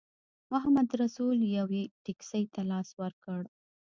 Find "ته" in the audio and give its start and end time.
2.53-2.61